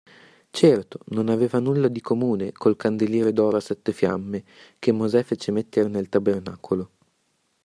[0.49, 4.43] Certo, non aveva nulla di comune col candeliere d'oro a sette fiamme,
[4.79, 6.89] che Mosè fece mettere nel Tabernacolo.